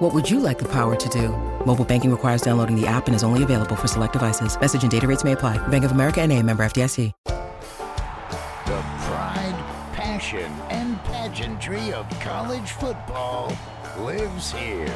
[0.00, 1.28] What would you like the power to do?
[1.66, 4.58] Mobile banking requires downloading the app and is only available for select devices.
[4.58, 5.58] Message and data rates may apply.
[5.68, 7.12] Bank of America and a member FDIC.
[7.26, 13.54] The pride, passion, and pageantry of college football
[13.98, 14.86] lives here.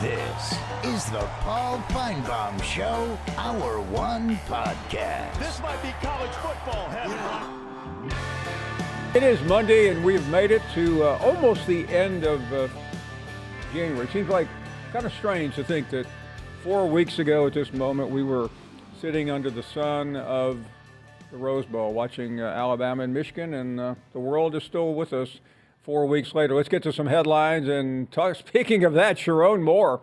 [0.00, 5.38] This is the Paul Finebaum Show, Hour One Podcast.
[5.38, 7.57] This might be college football heaven.
[9.18, 12.68] It is Monday, and we've made it to uh, almost the end of uh,
[13.72, 14.06] January.
[14.06, 14.46] It seems like
[14.92, 16.06] kind of strange to think that
[16.62, 18.48] four weeks ago at this moment we were
[19.00, 20.64] sitting under the sun of
[21.32, 25.12] the Rose Bowl watching uh, Alabama and Michigan, and uh, the world is still with
[25.12, 25.40] us
[25.82, 26.54] four weeks later.
[26.54, 27.66] Let's get to some headlines.
[27.66, 30.00] And talk, speaking of that, Sherrone Moore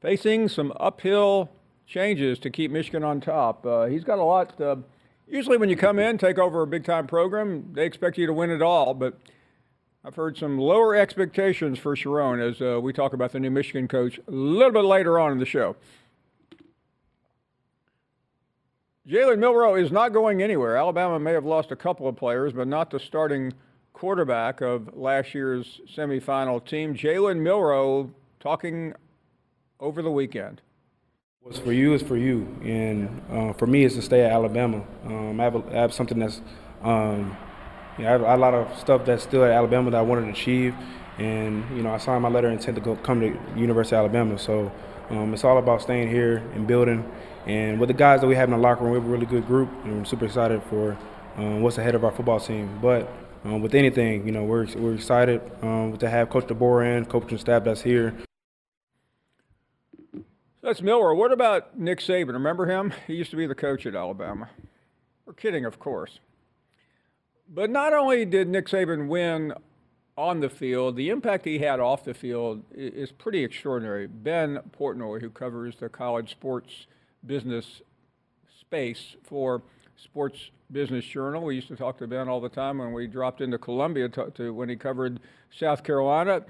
[0.00, 1.50] facing some uphill
[1.88, 3.66] changes to keep Michigan on top.
[3.66, 4.60] Uh, he's got a lot.
[5.30, 8.32] Usually, when you come in, take over a big time program, they expect you to
[8.32, 8.94] win it all.
[8.94, 9.18] But
[10.04, 13.88] I've heard some lower expectations for Sherrone as uh, we talk about the new Michigan
[13.88, 15.76] coach a little bit later on in the show.
[19.06, 20.76] Jalen Milroe is not going anywhere.
[20.76, 23.52] Alabama may have lost a couple of players, but not the starting
[23.92, 26.94] quarterback of last year's semifinal team.
[26.94, 28.94] Jalen Milroe talking
[29.80, 30.60] over the weekend.
[31.48, 34.84] What's for you is for you, and uh, for me, is to stay at Alabama.
[35.06, 36.42] Um, I, have a, I, have something that's,
[36.82, 37.34] um,
[37.96, 40.26] you know, I have a lot of stuff that's still at Alabama that I wanted
[40.26, 40.74] to achieve,
[41.16, 44.00] and you know, I signed my letter of intent to go come to University of
[44.00, 44.38] Alabama.
[44.38, 44.70] So
[45.08, 47.10] um, it's all about staying here and building.
[47.46, 49.24] And with the guys that we have in the locker room, we have a really
[49.24, 50.98] good group, and I'm super excited for
[51.38, 52.78] um, what's ahead of our football team.
[52.82, 53.10] But
[53.46, 57.38] um, with anything, you know, we're, we're excited um, to have Coach DeBoer and coaching
[57.38, 58.12] staff that's here.
[60.68, 61.14] That's Milroe.
[61.14, 62.34] What about Nick Saban?
[62.34, 62.92] Remember him?
[63.06, 64.50] He used to be the coach at Alabama.
[65.24, 66.18] We're kidding, of course.
[67.48, 69.54] But not only did Nick Saban win
[70.18, 74.08] on the field, the impact he had off the field is pretty extraordinary.
[74.08, 76.86] Ben Portnoy, who covers the college sports
[77.24, 77.80] business
[78.60, 79.62] space for
[79.96, 81.44] Sports Business Journal.
[81.44, 84.30] We used to talk to Ben all the time when we dropped into Columbia to,
[84.32, 86.44] to when he covered South Carolina.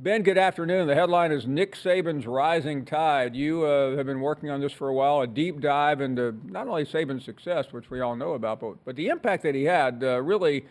[0.00, 0.86] Ben, good afternoon.
[0.86, 3.34] The headline is Nick Saban's Rising Tide.
[3.34, 6.68] You uh, have been working on this for a while, a deep dive into not
[6.68, 10.04] only Saban's success, which we all know about, but, but the impact that he had
[10.04, 10.66] uh, really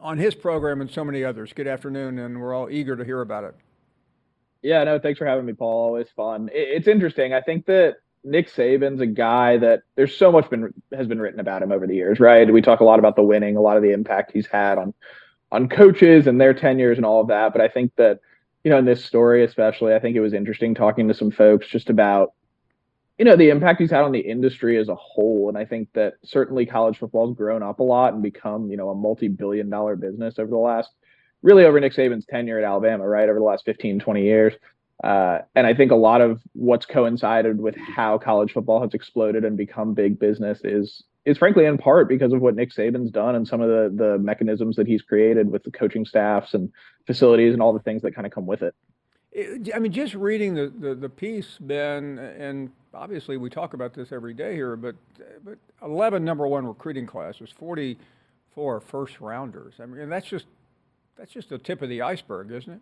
[0.00, 1.52] on his program and so many others.
[1.52, 3.54] Good afternoon, and we're all eager to hear about it.
[4.62, 5.84] Yeah, no, thanks for having me, Paul.
[5.84, 6.50] Always fun.
[6.52, 7.32] It's interesting.
[7.32, 11.38] I think that Nick Saban's a guy that there's so much been has been written
[11.38, 12.52] about him over the years, right?
[12.52, 14.92] We talk a lot about the winning, a lot of the impact he's had on
[15.52, 17.52] on coaches and their tenures and all of that.
[17.52, 18.18] But I think that
[18.64, 21.68] you know in this story especially, I think it was interesting talking to some folks
[21.68, 22.32] just about
[23.18, 25.48] you know the impact he's had on the industry as a whole.
[25.48, 28.76] And I think that certainly college football has grown up a lot and become you
[28.76, 30.90] know a multi-billion dollar business over the last
[31.42, 34.54] really over Nick Saban's tenure at Alabama, right over the last 15, 20 years.
[35.02, 39.44] Uh, and I think a lot of what's coincided with how college football has exploded
[39.44, 43.34] and become big business is is frankly in part because of what Nick Saban's done
[43.34, 46.70] and some of the the mechanisms that he's created with the coaching staffs and
[47.06, 48.74] facilities and all the things that kind of come with it.
[49.74, 54.12] I mean, just reading the, the, the piece, Ben, and obviously we talk about this
[54.12, 54.94] every day here, but
[55.42, 59.74] but 11 number one recruiting classes, 44 first rounders.
[59.80, 60.46] I mean, that's just
[61.16, 62.80] that's just the tip of the iceberg, isn't it?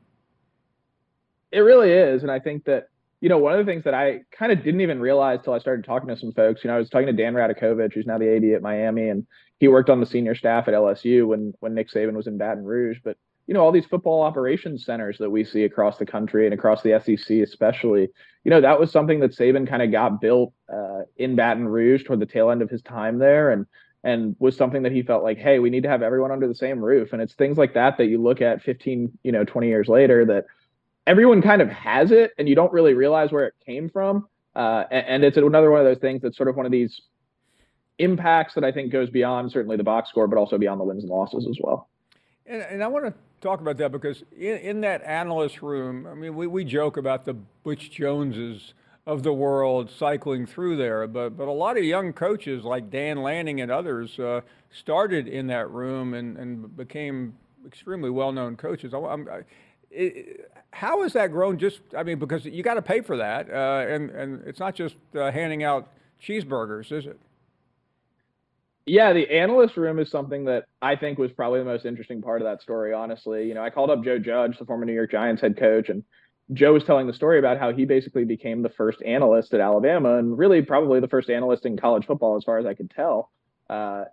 [1.53, 2.89] It really is, and I think that
[3.21, 5.59] you know one of the things that I kind of didn't even realize till I
[5.59, 6.63] started talking to some folks.
[6.63, 9.27] You know, I was talking to Dan Radakovich, who's now the AD at Miami, and
[9.59, 12.65] he worked on the senior staff at LSU when when Nick Saban was in Baton
[12.65, 12.99] Rouge.
[13.03, 13.17] But
[13.47, 16.83] you know, all these football operations centers that we see across the country and across
[16.83, 18.09] the SEC, especially,
[18.45, 22.05] you know, that was something that Saban kind of got built uh, in Baton Rouge
[22.05, 23.67] toward the tail end of his time there, and
[24.05, 26.55] and was something that he felt like, hey, we need to have everyone under the
[26.55, 27.13] same roof.
[27.13, 30.25] And it's things like that that you look at 15, you know, 20 years later
[30.25, 30.47] that
[31.07, 34.29] everyone kind of has it and you don't really realize where it came from.
[34.55, 37.01] Uh, and, it's another one of those things that's sort of one of these
[37.99, 41.05] impacts that I think goes beyond certainly the box score, but also beyond the wins
[41.05, 41.89] and losses as well.
[42.47, 46.15] And, and I want to talk about that because in, in, that analyst room, I
[46.15, 48.75] mean, we, we joke about the Butch Joneses
[49.07, 53.23] of the world cycling through there, but but a lot of young coaches like Dan
[53.23, 57.35] Lanning and others uh, started in that room and, and became
[57.67, 58.93] extremely well-known coaches.
[58.95, 59.41] I, I,
[59.91, 61.59] it, how has that grown?
[61.59, 64.75] Just I mean, because you got to pay for that, uh, and and it's not
[64.75, 65.89] just uh, handing out
[66.23, 67.19] cheeseburgers, is it?
[68.87, 72.41] Yeah, the analyst room is something that I think was probably the most interesting part
[72.41, 73.47] of that story, honestly.
[73.47, 76.03] You know, I called up Joe Judge, the former New York Giants head coach, and
[76.53, 80.19] Joe was telling the story about how he basically became the first analyst at Alabama
[80.19, 83.31] and really probably the first analyst in college football, as far as I could tell,
[83.69, 84.05] uh,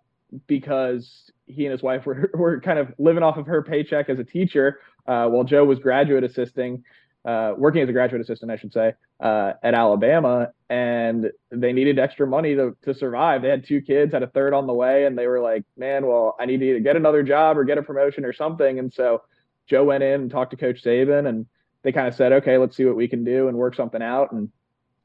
[0.45, 4.19] because he and his wife were, were kind of living off of her paycheck as
[4.19, 6.83] a teacher uh, while Joe was graduate assisting
[7.27, 11.99] uh, working as a graduate assistant, I should say, uh, at Alabama, and they needed
[11.99, 13.41] extra money to, to survive.
[13.41, 16.07] They had two kids, had a third on the way, and they were like, "Man,
[16.07, 18.93] well, I need to either get another job or get a promotion or something." And
[18.93, 19.23] so
[19.67, 21.45] Joe went in and talked to Coach Saban, and
[21.83, 24.31] they kind of said, "Okay, let's see what we can do and work something out."
[24.31, 24.49] And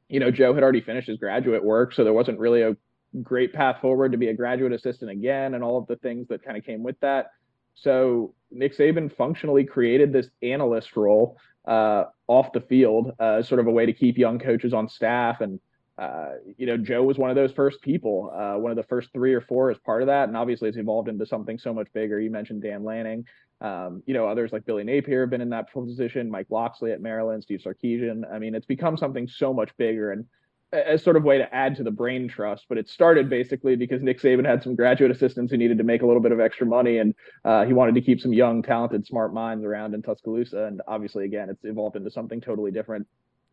[0.09, 2.77] you know, Joe had already finished his graduate work, so there wasn't really a
[3.21, 6.45] great path forward to be a graduate assistant again, and all of the things that
[6.45, 7.33] kind of came with that.
[7.75, 13.67] So Nick Saban functionally created this analyst role uh, off the field, uh, sort of
[13.67, 15.41] a way to keep young coaches on staff.
[15.41, 15.61] And,
[15.99, 19.09] uh, you know, Joe was one of those first people, uh, one of the first
[19.13, 20.29] three or four as part of that.
[20.29, 22.21] And obviously it's evolved into something so much bigger.
[22.21, 23.27] You mentioned Dan Lanning.
[23.61, 27.01] Um, you know, others like Billy Napier have been in that position, Mike Locksley at
[27.01, 28.25] Maryland, Steve Sarkisian.
[28.31, 30.11] I mean, it's become something so much bigger.
[30.11, 30.27] And
[30.73, 32.67] as sort of way to add to the brain trust.
[32.69, 36.03] But it started basically because Nick Saban had some graduate assistants who needed to make
[36.03, 37.15] a little bit of extra money, and
[37.45, 40.65] uh, he wanted to keep some young, talented, smart minds around in Tuscaloosa.
[40.65, 43.07] And obviously, again, it's evolved into something totally different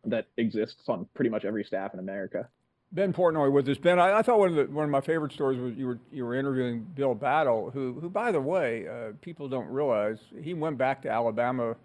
[0.04, 2.48] that exists on pretty much every staff in America.
[2.92, 3.78] Ben Portnoy with us.
[3.78, 5.98] Ben, I, I, thought one of the, one of my favorite stories was you were
[6.10, 10.54] you were interviewing Bill Battle, who who by the way, uh, people don't realize he
[10.54, 11.76] went back to Alabama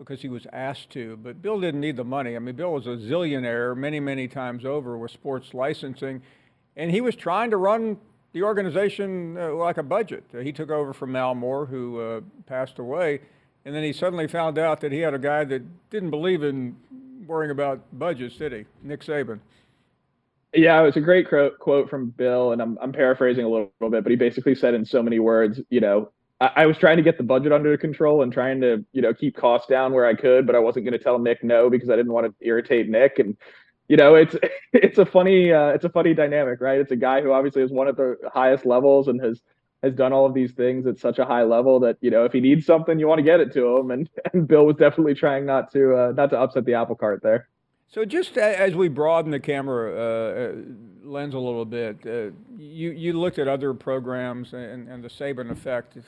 [0.00, 1.16] because he was asked to.
[1.18, 2.34] But Bill didn't need the money.
[2.34, 6.22] I mean, Bill was a zillionaire many, many times over with sports licensing,
[6.74, 7.98] and he was trying to run
[8.32, 10.24] the organization uh, like a budget.
[10.34, 13.20] Uh, he took over from Mal Moore, who uh, passed away,
[13.64, 16.74] and then he suddenly found out that he had a guy that didn't believe in
[17.26, 18.64] worrying about budgets, did he?
[18.82, 19.38] Nick Saban.
[20.54, 23.90] Yeah, it was a great quote from Bill, and I'm, I'm paraphrasing a little, little
[23.90, 27.02] bit, but he basically said in so many words, you know, I, was trying to
[27.02, 30.14] get the budget under control and trying to, you know, keep costs down where I
[30.14, 32.88] could, but I wasn't going to tell Nick no because I didn't want to irritate
[32.88, 33.18] Nick.
[33.18, 33.36] And
[33.88, 34.34] you know, it's
[34.72, 36.80] it's a funny uh, it's a funny dynamic, right?
[36.80, 39.42] It's a guy who obviously is one of the highest levels and has
[39.82, 42.32] has done all of these things at such a high level that you know if
[42.32, 43.90] he needs something, you want to get it to him.
[43.90, 47.20] And and Bill was definitely trying not to uh, not to upset the apple cart
[47.22, 47.48] there.
[47.90, 50.52] So just as we broaden the camera uh,
[51.02, 55.50] lens a little bit, uh, you you looked at other programs and, and the Saban
[55.50, 55.98] effect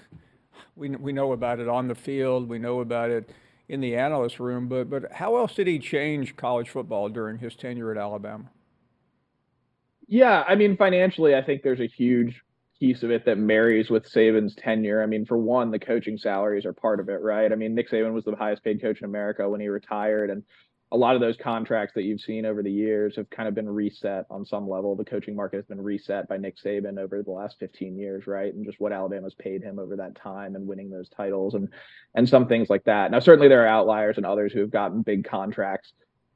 [0.76, 3.30] we, we know about it on the field, we know about it
[3.68, 7.54] in the analyst room, but, but how else did he change college football during his
[7.54, 8.44] tenure at Alabama?
[10.08, 12.42] Yeah, I mean, financially, I think there's a huge
[12.78, 15.02] piece of it that marries with Saban's tenure.
[15.02, 17.50] I mean, for one, the coaching salaries are part of it, right?
[17.50, 20.42] I mean, Nick Saban was the highest paid coach in America when he retired, and
[20.92, 23.68] a lot of those contracts that you've seen over the years have kind of been
[23.68, 24.94] reset on some level.
[24.94, 28.52] The coaching market has been reset by Nick Saban over the last 15 years, right?
[28.52, 31.68] And just what Alabama's paid him over that time and winning those titles and
[32.14, 33.10] and some things like that.
[33.10, 35.94] Now, certainly there are outliers and others who have gotten big contracts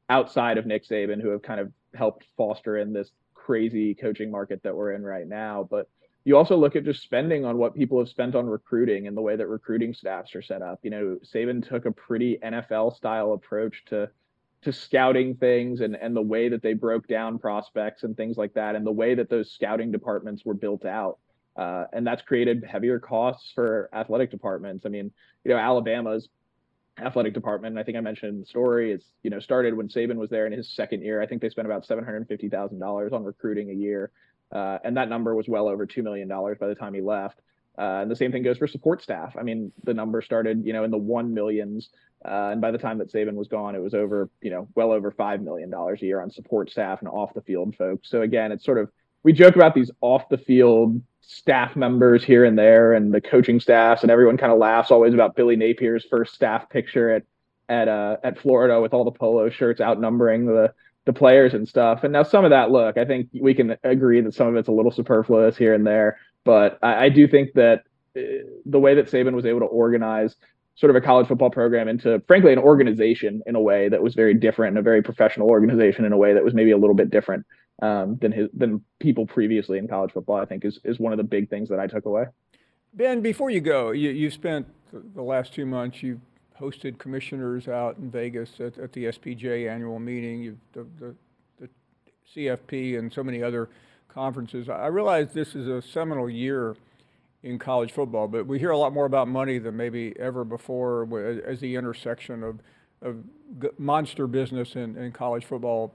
[0.09, 4.63] outside of Nick Saban who have kind of helped foster in this crazy coaching market
[4.63, 5.69] that we're in right now.
[5.71, 5.87] But
[6.25, 9.23] you also look at just spending on what people have spent on recruiting and the
[9.23, 10.81] way that recruiting staffs are set up.
[10.83, 14.09] You know, Saban took a pretty NFL style approach to
[14.67, 18.53] to scouting things and and the way that they broke down prospects and things like
[18.55, 21.21] that and the way that those scouting departments were built out
[21.57, 24.85] uh, and that's created heavier costs for athletic departments.
[24.85, 25.13] I mean
[25.45, 26.29] you know alabama's
[26.99, 30.17] athletic department i think i mentioned in the story is you know started when saban
[30.17, 31.23] was there in his second year.
[31.23, 34.11] I think they spent about $750000 on recruiting a year
[34.51, 37.39] uh, and that number was well over $2 million by the time he left
[37.79, 39.37] uh, and the same thing goes for support staff.
[39.39, 41.91] I mean, the number started, you know, in the one millions,
[42.25, 44.93] uh, and by the time that Saban was gone, it was over, you know, well
[44.93, 48.11] over five million dollars a year on support staff and off the field folks.
[48.11, 48.91] So again, it's sort of
[49.23, 53.61] we joke about these off the field staff members here and there, and the coaching
[53.61, 57.25] staffs, and everyone kind of laughs always about Billy Napier's first staff picture at
[57.69, 60.73] at uh, at Florida with all the polo shirts outnumbering the
[61.05, 62.05] the players and stuff.
[62.05, 64.69] And now some of that look, I think we can agree that some of it's
[64.69, 66.19] a little superfluous here and there.
[66.47, 67.83] But I, I do think that
[68.17, 68.21] uh,
[68.65, 70.37] the way that Saban was able to organize
[70.77, 74.15] sort of a college football program into, frankly, an organization in a way that was
[74.15, 76.95] very different, and a very professional organization in a way that was maybe a little
[76.95, 77.45] bit different
[77.83, 80.37] um, than his than people previously in college football.
[80.37, 82.27] I think is is one of the big things that I took away.
[82.95, 84.67] Ben, before you go, you you spent
[85.15, 86.21] the last two months you
[86.61, 90.43] hosted commissioners out in Vegas at, at the SBJ annual meeting.
[90.43, 91.15] You the, the
[91.61, 91.69] the
[92.35, 93.69] CFP and so many other
[94.17, 94.71] conferences.
[94.71, 96.75] I realize this is a seminal year
[97.43, 101.07] in college football, but we hear a lot more about money than maybe ever before
[101.47, 102.61] as the intersection of,
[103.03, 103.17] of
[103.79, 105.95] monster business and, and college football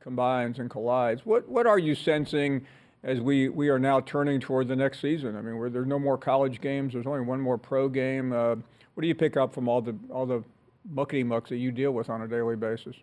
[0.00, 1.22] combines and collides.
[1.24, 2.66] What what are you sensing
[3.02, 5.34] as we, we are now turning toward the next season?
[5.34, 8.32] I mean, where there's no more college games, there's only one more pro game.
[8.32, 8.56] Uh,
[8.92, 10.44] what do you pick up from all the all the
[10.94, 12.96] muckety mucks that you deal with on a daily basis?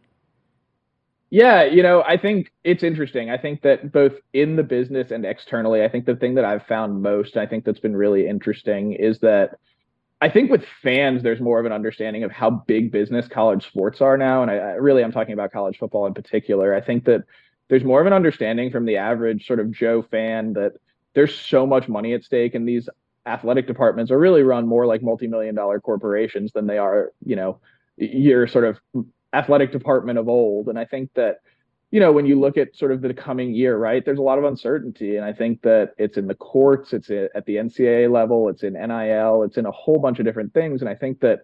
[1.35, 3.29] Yeah, you know, I think it's interesting.
[3.29, 6.65] I think that both in the business and externally, I think the thing that I've
[6.65, 9.59] found most, I think that's been really interesting is that
[10.21, 13.99] I think with fans, there's more of an understanding of how big business college sports
[13.99, 14.43] are now.
[14.43, 16.73] And I, I really, I'm talking about college football in particular.
[16.73, 17.25] I think that
[17.67, 20.75] there's more of an understanding from the average sort of Joe fan that
[21.15, 22.87] there's so much money at stake and these
[23.25, 27.59] athletic departments are really run more like multi-million dollar corporations than they are, you know,
[27.97, 28.79] your sort of
[29.35, 30.69] athletic department of old.
[30.69, 31.41] And I think that,
[31.91, 34.37] you know, when you look at sort of the coming year, right, there's a lot
[34.37, 35.17] of uncertainty.
[35.17, 38.73] And I think that it's in the courts, it's at the NCAA level, it's in
[38.73, 40.81] NIL, it's in a whole bunch of different things.
[40.81, 41.41] And I think that,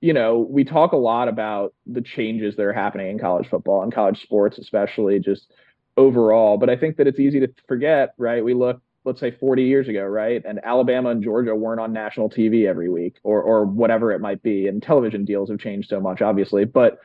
[0.00, 3.82] you know, we talk a lot about the changes that are happening in college football
[3.82, 5.52] and college sports, especially just
[5.96, 6.58] overall.
[6.58, 8.44] But I think that it's easy to forget, right?
[8.44, 10.42] We look, let's say 40 years ago, right?
[10.44, 14.42] And Alabama and Georgia weren't on national TV every week or or whatever it might
[14.42, 14.68] be.
[14.68, 16.64] And television deals have changed so much, obviously.
[16.64, 16.98] But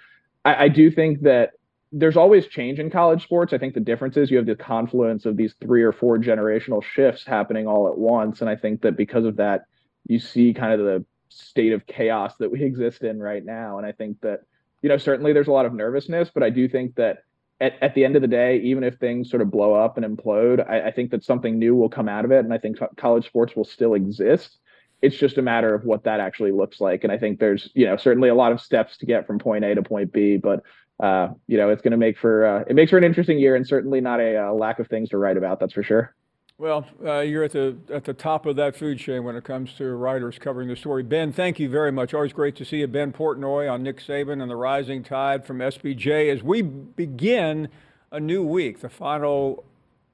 [0.46, 1.52] I, I do think that
[1.92, 3.54] there's always change in college sports.
[3.54, 6.84] I think the difference is you have the confluence of these three or four generational
[6.84, 8.42] shifts happening all at once.
[8.42, 9.66] And I think that because of that,
[10.08, 13.78] you see kind of the state of chaos that we exist in right now.
[13.78, 14.42] And I think that,
[14.82, 17.20] you know, certainly there's a lot of nervousness, but I do think that
[17.62, 20.06] at, at the end of the day, even if things sort of blow up and
[20.06, 22.40] implode, I, I think that something new will come out of it.
[22.40, 24.58] And I think college sports will still exist.
[25.04, 27.04] It's just a matter of what that actually looks like.
[27.04, 29.64] And I think there's, you know, certainly a lot of steps to get from point
[29.64, 30.64] A to point B, but
[31.00, 33.56] uh, you know, it's going to make for uh, it makes for an interesting year,
[33.56, 35.60] and certainly not a, a uh, lack of things to write about.
[35.60, 36.16] That's for sure.
[36.58, 39.74] Well, uh, you're at the at the top of that food chain when it comes
[39.74, 41.04] to writers covering the story.
[41.04, 42.14] Ben, thank you very much.
[42.14, 45.58] Always great to see you, Ben Portnoy, on Nick Saban and the Rising Tide from
[45.58, 47.70] SBJ as we begin
[48.12, 49.66] a new week, the final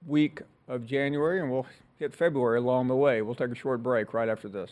[0.08, 1.67] week of January, and we'll
[1.99, 3.21] hit February along the way.
[3.21, 4.71] We'll take a short break right after this.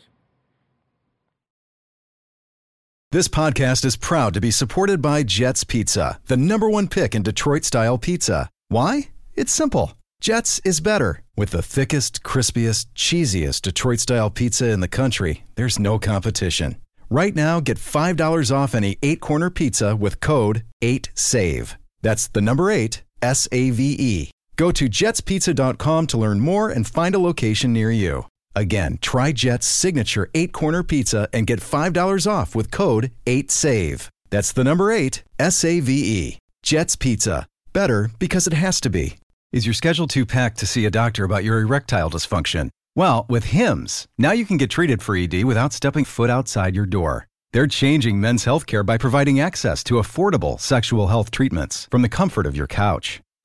[3.12, 7.24] This podcast is proud to be supported by Jets Pizza, the number one pick in
[7.24, 8.50] Detroit style pizza.
[8.70, 9.10] Why?
[9.36, 9.94] It's simple.
[10.20, 11.22] Jets is better.
[11.36, 16.78] With the thickest, crispiest, cheesiest Detroit style pizza in the country, there's no competition.
[17.10, 21.76] Right now, get $5 off any eight corner pizza with code 8SAVE.
[22.02, 24.32] That's the number eight, S A V E.
[24.58, 28.26] Go to jetspizza.com to learn more and find a location near you.
[28.56, 34.10] Again, try Jet's signature eight corner pizza and get $5 off with code 8SAVE.
[34.32, 36.38] That's the number eight, S A V E.
[36.64, 37.46] Jet's Pizza.
[37.72, 39.18] Better because it has to be.
[39.52, 42.70] Is your schedule too packed to see a doctor about your erectile dysfunction?
[42.96, 46.88] Well, with HIMS, now you can get treated for ED without stepping foot outside your
[46.88, 47.28] door.
[47.54, 52.48] They're changing men's healthcare by providing access to affordable sexual health treatments from the comfort
[52.48, 53.22] of your couch.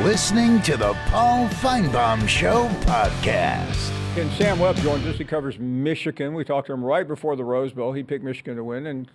[0.00, 3.90] Listening to the Paul Finebaum Show podcast.
[4.16, 5.18] And Sam Webb joins us.
[5.18, 6.32] He covers Michigan.
[6.32, 7.92] We talked to him right before the Rose Bowl.
[7.92, 9.10] He picked Michigan to win, and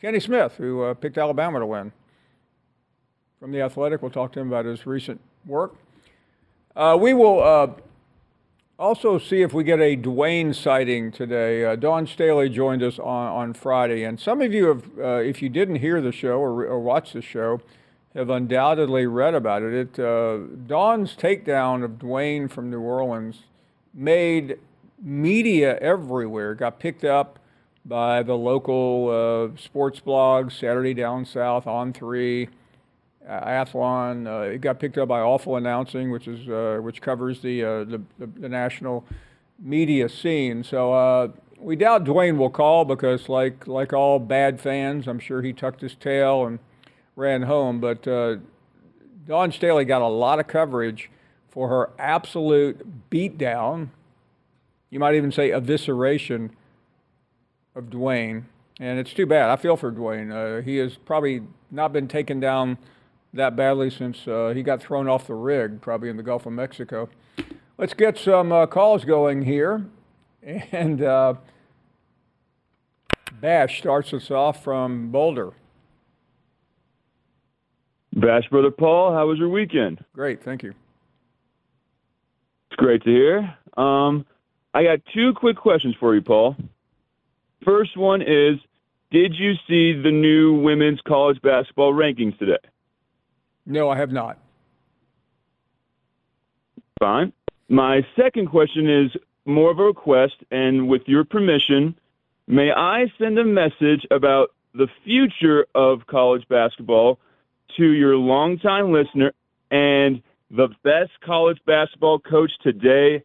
[0.00, 1.92] Kenny Smith, who uh, picked Alabama to win.
[3.38, 5.76] From the Athletic, we'll talk to him about his recent work.
[6.74, 7.68] Uh, we will uh,
[8.80, 11.64] also see if we get a Dwayne sighting today.
[11.64, 15.40] Uh, Dawn Staley joined us on, on Friday, and some of you have, uh, if
[15.40, 17.60] you didn't hear the show or, or watch the show,
[18.14, 19.72] have undoubtedly read about it.
[19.72, 23.44] it uh, Dawn's takedown of Dwayne from New Orleans
[23.94, 24.58] made
[25.02, 27.38] media everywhere, got picked up
[27.84, 29.08] by the local
[29.54, 32.48] uh, sports blogs, Saturday Down South, On Three,
[33.28, 34.26] Athlon.
[34.26, 37.84] Uh, it got picked up by Awful Announcing, which is uh, which covers the, uh,
[37.84, 39.04] the, the national
[39.58, 40.64] media scene.
[40.64, 41.28] So uh,
[41.58, 45.80] we doubt Dwayne will call because, like like all bad fans, I'm sure he tucked
[45.80, 46.58] his tail and
[47.16, 47.80] ran home.
[47.80, 48.02] But
[49.26, 51.10] Dawn Staley got a lot of coverage
[51.48, 53.88] for her absolute beatdown.
[54.90, 56.50] You might even say evisceration
[57.74, 58.44] of Dwayne.
[58.80, 59.50] And it's too bad.
[59.50, 60.32] I feel for Dwayne.
[60.32, 62.78] Uh, he has probably not been taken down
[63.34, 66.52] that badly since uh, he got thrown off the rig, probably in the Gulf of
[66.52, 67.08] Mexico.
[67.78, 69.86] Let's get some uh, calls going here.
[70.72, 71.34] And uh,
[73.40, 75.52] Bash starts us off from Boulder.
[78.14, 80.04] Bash Brother Paul, how was your weekend?
[80.14, 80.74] Great, thank you.
[82.70, 83.56] It's great to hear.
[83.76, 84.26] Um,
[84.74, 86.56] I got two quick questions for you, Paul.
[87.64, 88.58] First one is
[89.10, 92.58] Did you see the new women's college basketball rankings today?
[93.64, 94.38] No, I have not.
[97.00, 97.32] Fine.
[97.68, 99.10] My second question is
[99.44, 101.94] more of a request, and with your permission,
[102.46, 107.18] may I send a message about the future of college basketball
[107.76, 109.32] to your longtime listener
[109.70, 113.22] and the best college basketball coach today,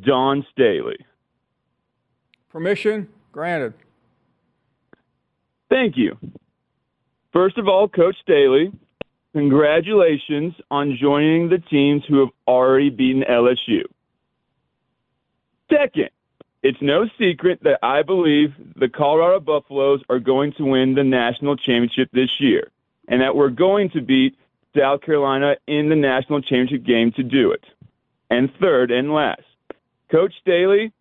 [0.00, 0.96] Dawn Staley?
[2.50, 3.74] Permission granted.
[5.68, 6.18] Thank you.
[7.32, 8.72] First of all, Coach Staley,
[9.32, 13.82] congratulations on joining the teams who have already beaten LSU.
[15.70, 16.10] Second,
[16.62, 21.56] it's no secret that I believe the Colorado Buffaloes are going to win the national
[21.56, 22.70] championship this year,
[23.10, 24.36] and that we're going to beat
[24.74, 27.64] South Carolina in the national championship game to do it.
[28.30, 29.42] And third and last,
[30.10, 30.92] Coach Staley,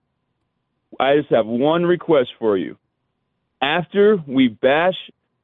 [0.99, 2.77] I just have one request for you.
[3.61, 4.95] After we bash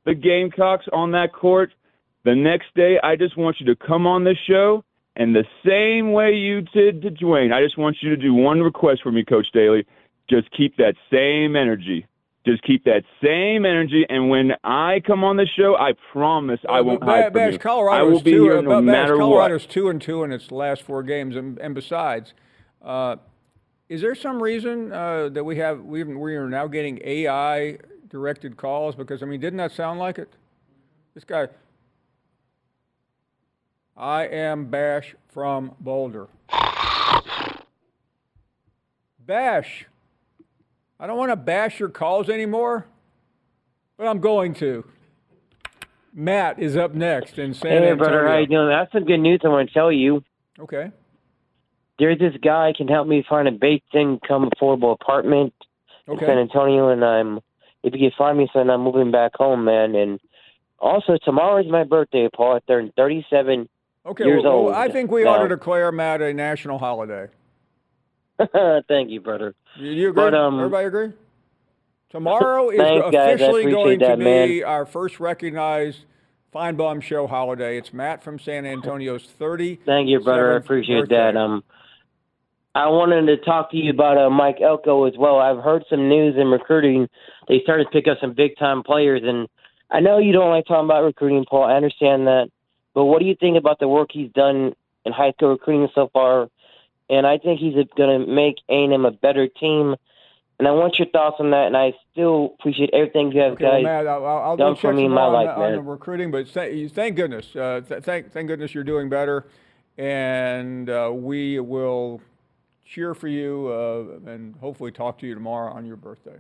[0.06, 1.72] the Gamecocks on that court,
[2.24, 4.84] the next day I just want you to come on this show
[5.16, 8.62] and the same way you did to Dwayne, I just want you to do one
[8.62, 9.86] request for me, Coach Staley.
[10.30, 12.08] Just keep that same energy.
[12.46, 16.82] Just keep that same energy, and when I come on the show, I promise I
[16.82, 17.60] won't hide Bash, from you.
[17.60, 19.72] Colorado I will be two, here uh, no Bash, matter Colorado's what.
[19.72, 22.34] two and two in its last four games, and, and besides,
[22.84, 23.16] uh,
[23.90, 28.58] is there some reason uh, that we have we we are now getting AI directed
[28.58, 28.94] calls?
[28.94, 30.32] Because I mean, didn't that sound like it?
[31.16, 31.48] This guy.
[33.98, 36.28] I am Bash from Boulder.
[39.20, 39.88] Bash.
[41.00, 42.88] I don't want to bash your calls anymore,
[43.98, 44.86] but I'm going to.
[46.14, 47.96] Matt is up next in San Hey, Antonio.
[47.98, 48.70] brother, how you doing?
[48.70, 50.24] That's some good news I want to tell you.
[50.58, 50.92] Okay.
[52.00, 55.54] There's this guy can help me find a base income affordable apartment
[56.08, 56.26] in Okay.
[56.26, 57.40] San Antonio, and I'm
[57.84, 59.94] if you can find me something, I'm moving back home, man.
[59.96, 60.20] And
[60.80, 62.56] also, tomorrow is my birthday, Paul.
[62.56, 63.68] I turn 37
[64.06, 64.24] Okay.
[64.24, 64.76] years well, well, old.
[64.76, 67.28] I think we ought to declare Matt a national holiday.
[68.88, 69.56] Thank you, brother.
[69.78, 70.24] You, agree?
[70.24, 71.14] But, um, Everybody agree?
[72.10, 74.64] Tomorrow is Thanks, officially appreciate going to be man.
[74.64, 76.00] our first recognized
[76.54, 77.78] Finebaum Show holiday.
[77.78, 79.80] It's Matt from San Antonio's 30.
[79.86, 80.54] Thank you, brother.
[80.54, 81.16] I appreciate birthday.
[81.16, 81.38] that.
[81.38, 81.64] Um,
[82.74, 85.40] I wanted to talk to you about uh, Mike Elko as well.
[85.40, 87.08] I've heard some news in recruiting.
[87.48, 89.48] They started to pick up some big time players, and
[89.90, 91.64] I know you don't like talking about recruiting, Paul.
[91.64, 92.50] I understand that,
[92.94, 94.74] but what do you think about the work he's done
[95.06, 96.50] in high school recruiting so far?
[97.10, 99.96] And I think he's going to make A&M a better team.
[100.58, 101.68] And I want your thoughts on that.
[101.68, 103.84] And I still appreciate everything you have, Okay, well, guys.
[103.84, 106.32] Matt, I'll, I'll, I'll done for me in my on, life, the, on the recruiting,
[106.32, 109.46] but thank, thank goodness, uh, th- thank, thank goodness you're doing better,
[109.98, 112.22] and uh, we will
[112.86, 116.38] cheer for you uh, and hopefully talk to you tomorrow on your birthday.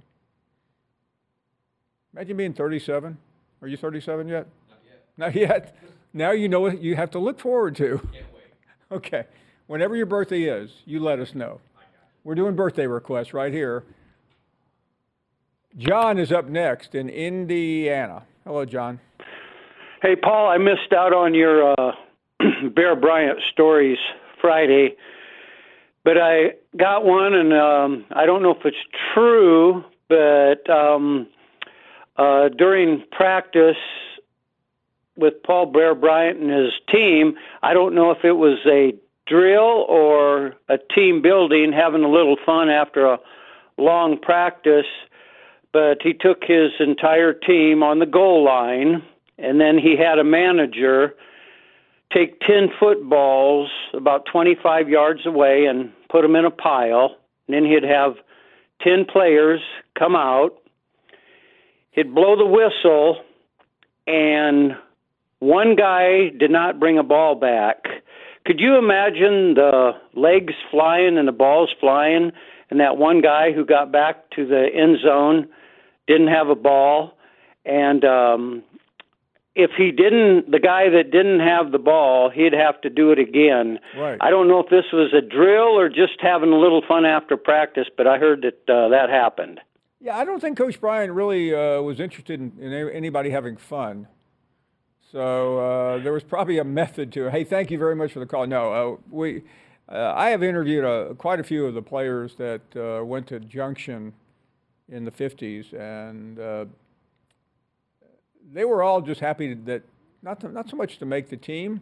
[2.13, 3.17] Imagine being 37.
[3.61, 4.47] Are you 37 yet?
[4.69, 5.03] Not yet.
[5.17, 5.77] Not yet.
[6.13, 7.97] Now you know what you have to look forward to.
[7.97, 8.21] Can't wait.
[8.91, 9.25] Okay.
[9.67, 11.59] Whenever your birthday is, you let us know.
[12.23, 13.83] We're doing birthday requests right here.
[15.77, 18.23] John is up next in Indiana.
[18.45, 18.99] Hello, John.
[20.01, 21.91] Hey, Paul, I missed out on your uh,
[22.75, 23.97] Bear Bryant stories
[24.39, 24.95] Friday,
[26.03, 28.77] but I got one, and um, I don't know if it's
[29.15, 31.27] true, but um,
[32.17, 33.75] uh, during practice
[35.17, 38.93] with Paul Bear Bryant and his team, I don't know if it was a
[39.27, 43.19] drill or a team building, having a little fun after a
[43.77, 44.85] long practice
[45.75, 49.03] but he took his entire team on the goal line,
[49.37, 51.13] and then he had a manager
[52.13, 57.17] take 10 footballs about 25 yards away and put them in a pile.
[57.47, 58.13] And then he'd have
[58.83, 59.59] 10 players
[59.99, 60.51] come out.
[61.91, 63.17] He'd blow the whistle,
[64.07, 64.77] and
[65.39, 67.83] one guy did not bring a ball back.
[68.45, 72.31] Could you imagine the legs flying and the balls flying,
[72.69, 75.47] and that one guy who got back to the end zone
[76.07, 77.17] didn't have a ball,
[77.65, 78.63] and um,
[79.55, 83.19] if he didn't, the guy that didn't have the ball, he'd have to do it
[83.19, 83.79] again.
[83.97, 84.17] Right.
[84.21, 87.37] I don't know if this was a drill or just having a little fun after
[87.37, 89.59] practice, but I heard that uh, that happened.
[89.99, 94.07] Yeah, I don't think Coach Bryant really uh, was interested in, in, anybody having fun.
[95.15, 97.31] So uh, there was probably a method to it.
[97.31, 98.45] Hey, thank you very much for the call.
[98.47, 99.43] No, uh, we,
[99.87, 103.39] uh, I have interviewed uh, quite a few of the players that uh, went to
[103.39, 104.11] Junction
[104.89, 106.67] in the 50s, and
[108.51, 109.83] they were all just happy that
[110.21, 111.79] not to, not so much to make the team.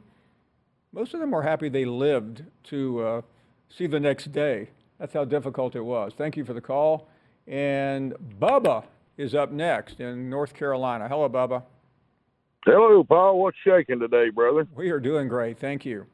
[0.92, 3.24] Most of them were happy they lived to
[3.68, 4.70] see the next day.
[5.00, 6.14] That's how difficult it was.
[6.16, 7.08] Thank you for the call.
[7.48, 8.84] And Bubba
[9.18, 11.08] is up next in North Carolina.
[11.08, 11.64] Hello, Bubba.
[12.66, 13.42] Hello, Paul.
[13.42, 14.66] What's shaking today, brother?
[14.74, 15.60] We are doing great.
[15.60, 16.06] Thank you.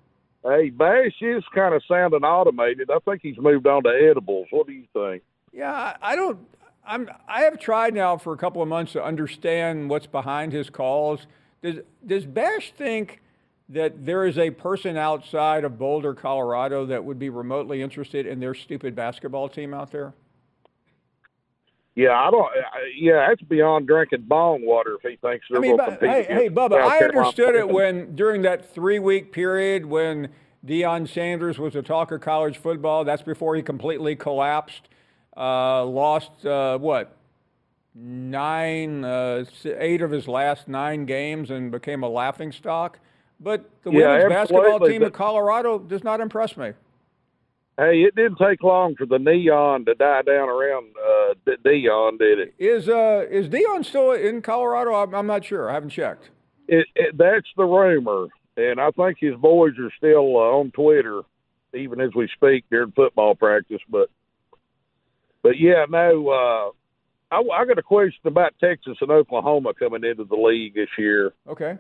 [0.43, 2.89] Hey, Bash is kind of sounding automated.
[2.89, 4.47] I think he's moved on to edibles.
[4.49, 5.21] What do you think?
[5.53, 6.39] Yeah, I don't.
[6.85, 7.09] I'm.
[7.27, 11.27] I have tried now for a couple of months to understand what's behind his calls.
[11.61, 13.21] Does Does Bash think
[13.67, 18.39] that there is a person outside of Boulder, Colorado, that would be remotely interested in
[18.39, 20.13] their stupid basketball team out there?
[21.99, 22.49] Yeah, I don't.
[22.95, 26.27] Yeah, that's beyond drinking bong water if he thinks they're I mean, going to compete.
[26.27, 30.29] Hey, hey, Bubba, I understood it when during that three-week period when
[30.65, 33.03] Deion Sanders was the talk of college football.
[33.03, 34.87] That's before he completely collapsed.
[35.35, 37.17] Uh, lost uh, what
[37.93, 42.99] nine, uh, eight of his last nine games, and became a laughing stock.
[43.41, 46.71] But the yeah, women's basketball team of Colorado does not impress me.
[47.79, 51.33] Hey, it didn't take long for the neon to die down around uh,
[51.65, 52.53] Deion, did it?
[52.59, 54.93] Is uh, is Deion still in Colorado?
[54.93, 55.69] I'm, I'm not sure.
[55.69, 56.29] I haven't checked.
[56.67, 61.21] It, it, that's the rumor, and I think his boys are still uh, on Twitter,
[61.73, 63.81] even as we speak during football practice.
[63.89, 64.09] But,
[65.41, 66.73] but yeah, no.
[67.31, 70.89] Uh, I, I got a question about Texas and Oklahoma coming into the league this
[70.97, 71.31] year.
[71.47, 71.77] Okay.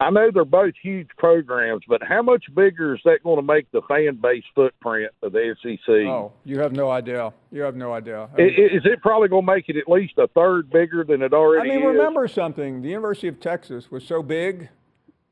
[0.00, 3.70] I know they're both huge programs, but how much bigger is that going to make
[3.70, 5.88] the fan base footprint of the SEC?
[5.88, 7.32] Oh, you have no idea.
[7.52, 8.28] You have no idea.
[8.32, 11.22] I mean, is it probably going to make it at least a third bigger than
[11.22, 11.96] it already I mean, is?
[11.96, 12.82] remember something.
[12.82, 14.68] The University of Texas was so big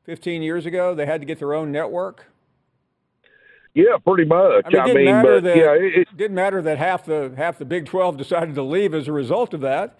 [0.05, 2.27] 15 years ago, they had to get their own network.
[3.73, 4.65] Yeah, pretty much.
[4.65, 7.05] I mean, it didn't mean matter but that, yeah, it, it didn't matter that half
[7.05, 9.97] the half the Big 12 decided to leave as a result of that,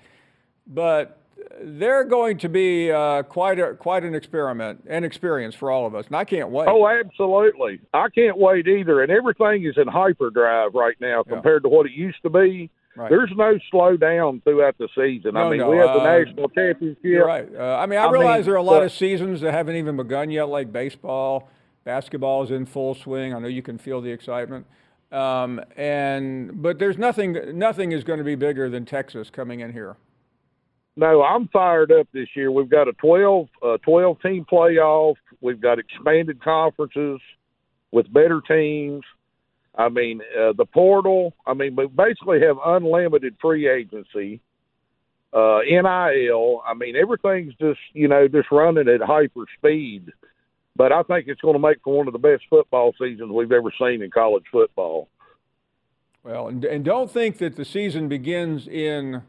[0.68, 1.23] but
[1.62, 5.96] they're going to be uh, quite a quite an experiment and experience for all of
[5.96, 6.68] us, and I can't wait.
[6.68, 7.80] Oh, absolutely!
[7.94, 9.02] I can't wait either.
[9.02, 11.70] And everything is in hyperdrive right now compared yeah.
[11.70, 12.70] to what it used to be.
[12.96, 13.10] Right.
[13.10, 15.34] There's no slowdown throughout the season.
[15.34, 17.26] No, I mean, no, we have uh, the national championship.
[17.26, 17.50] Right.
[17.56, 19.52] Uh, I mean, I, I realize mean, there are a lot but- of seasons that
[19.52, 21.50] haven't even begun yet, like baseball.
[21.86, 23.34] Basketball is in full swing.
[23.34, 24.66] I know you can feel the excitement.
[25.12, 27.58] Um, and but there's nothing.
[27.58, 29.96] Nothing is going to be bigger than Texas coming in here.
[30.96, 32.52] No, I'm fired up this year.
[32.52, 35.16] We've got a 12, uh, 12 team playoff.
[35.42, 37.20] We've got expanded conferences
[37.92, 39.04] with better teams.
[39.76, 41.34] I mean, uh, the portal.
[41.48, 44.40] I mean, we basically have unlimited free agency,
[45.34, 46.62] uh, NIL.
[46.64, 50.12] I mean, everything's just you know just running at hyper speed.
[50.76, 53.52] But I think it's going to make for one of the best football seasons we've
[53.52, 55.08] ever seen in college football.
[56.24, 59.24] Well, and, and don't think that the season begins in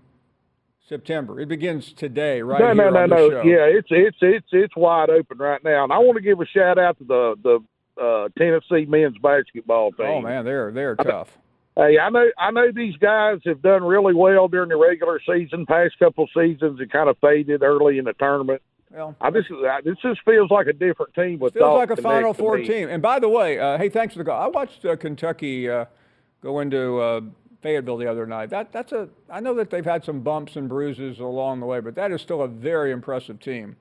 [0.88, 1.40] September.
[1.40, 3.42] It begins today, right no, here no, no, no.
[3.42, 6.46] Yeah, it's it's it's it's wide open right now, and I want to give a
[6.46, 10.06] shout out to the the uh, Tennessee men's basketball team.
[10.06, 11.38] Oh man, they're they're tough.
[11.76, 15.66] Hey, I know I know these guys have done really well during the regular season.
[15.66, 18.62] Past couple seasons, it kind of faded early in the tournament.
[18.90, 22.00] Well, I just I, this just feels like a different team with feels like a
[22.00, 22.88] Final Four team.
[22.88, 24.40] And by the way, uh, hey, thanks for the call.
[24.40, 25.86] I watched uh, Kentucky uh,
[26.42, 27.20] go into uh,
[27.64, 28.50] Fayetteville the other night.
[28.50, 29.08] That that's a.
[29.30, 32.20] I know that they've had some bumps and bruises along the way, but that is
[32.20, 33.76] still a very impressive team.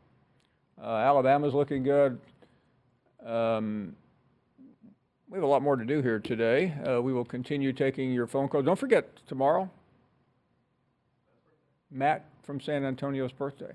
[0.81, 2.17] Uh, Alabama's looking good.
[3.25, 3.93] Um,
[5.29, 6.73] we have a lot more to do here today.
[6.87, 8.63] Uh, we will continue taking your phone calls.
[8.63, 9.69] Don't forget tomorrow,
[11.91, 13.73] Matt from San Antonio's birthday.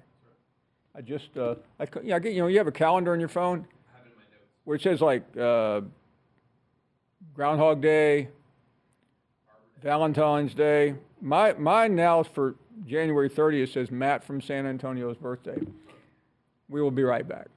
[0.96, 3.20] I just, uh, I, cou- yeah, I get, you know, you have a calendar on
[3.20, 3.66] your phone
[4.64, 5.82] where it says like uh,
[7.34, 8.28] Groundhog Day,
[9.82, 10.94] Valentine's Day.
[11.20, 15.58] My mine now for January 30th says Matt from San Antonio's birthday.
[16.68, 17.48] We will be right back.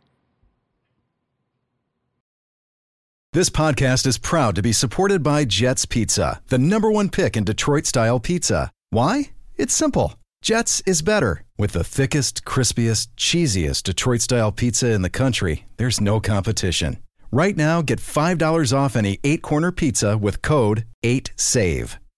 [3.34, 7.46] This podcast is proud to be supported by Jets Pizza, the number one pick in
[7.46, 8.72] Detroit style pizza.
[8.90, 9.32] Why?
[9.56, 10.16] It's simple.
[10.42, 11.44] Jets is better.
[11.58, 16.98] With the thickest, crispiest, cheesiest Detroit style pizza in the country, there's no competition.
[17.32, 22.01] Right now, get $5 off any eight corner pizza with code 8SAVE.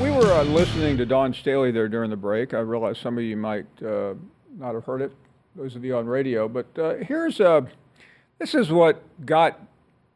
[0.00, 2.52] We were uh, listening to Dawn Staley there during the break.
[2.52, 4.14] I realize some of you might uh,
[4.58, 5.12] not have heard it,
[5.54, 6.48] those of you on radio.
[6.48, 7.62] But uh, here's uh,
[8.40, 9.60] this is what got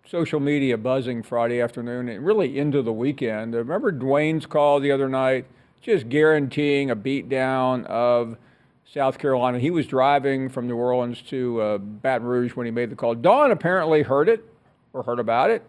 [0.05, 3.55] social media buzzing Friday afternoon and really into the weekend.
[3.55, 5.47] Remember Dwayne's call the other night,
[5.81, 8.37] just guaranteeing a beatdown of
[8.85, 9.61] South Carolina.
[9.61, 13.14] He was driving from New Orleans to uh, Baton Rouge when he made the call.
[13.14, 14.45] Don apparently heard it
[14.93, 15.62] or heard about it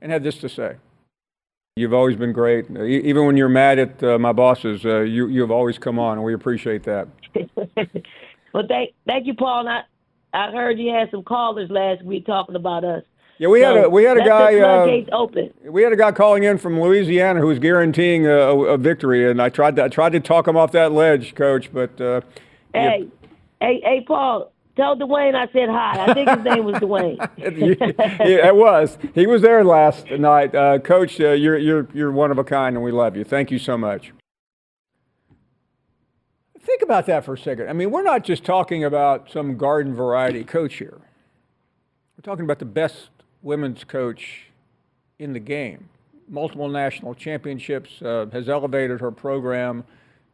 [0.00, 0.76] and had this to say.
[1.74, 2.70] You've always been great.
[2.70, 6.22] Even when you're mad at uh, my bosses, uh, you, you've always come on, and
[6.22, 7.08] we appreciate that.
[8.52, 9.66] well, thank, thank you, Paul.
[9.66, 9.84] I,
[10.34, 13.04] I heard you had some callers last week talking about us.
[13.38, 14.60] Yeah, we so had a we had a guy.
[14.60, 15.54] Uh, open.
[15.64, 19.40] We had a guy calling in from Louisiana who was guaranteeing a, a, victory, and
[19.40, 21.72] I tried to I tried to talk him off that ledge, Coach.
[21.72, 22.20] But uh,
[22.74, 23.08] hey,
[23.62, 26.06] hey, hey, Paul, Tell Dwayne I said hi.
[26.06, 27.18] I think his name was Dwayne.
[27.38, 28.96] yeah, it was.
[29.14, 30.54] He was there last night.
[30.54, 33.24] Uh, Coach, uh, you're, you're, you're one of a kind, and we love you.
[33.24, 34.12] Thank you so much.
[36.58, 37.68] Think about that for a second.
[37.68, 40.98] I mean, we're not just talking about some garden variety coach here.
[42.16, 43.10] We're talking about the best
[43.42, 44.46] women's coach
[45.18, 45.88] in the game.
[46.28, 49.84] Multiple national championships, uh, has elevated her program